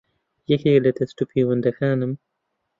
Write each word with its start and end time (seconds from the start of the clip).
یەکێک 0.51 0.77
لە 0.85 0.91
دەستوپێوەندەکانم 0.97 2.13